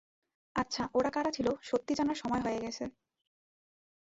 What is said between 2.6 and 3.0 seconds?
গেছে।